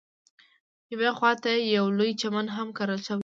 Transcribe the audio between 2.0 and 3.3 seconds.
چمن هم کرل شوی دی.